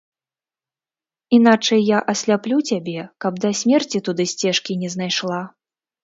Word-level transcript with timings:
Іначай 1.37 1.81
я 1.87 1.99
асляплю 2.13 2.57
цябе, 2.69 3.01
каб 3.25 3.33
да 3.43 3.51
смерці 3.59 4.01
туды 4.09 4.23
сцежкі 4.31 4.79
не 4.85 4.89
знайшла! 4.95 5.41